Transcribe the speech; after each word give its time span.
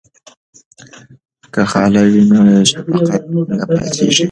که 1.53 1.61
خاله 1.71 2.01
وي 2.11 2.21
نو 2.31 2.41
شفقت 2.71 3.23
نه 3.49 3.55
پاتیږي. 3.67 4.19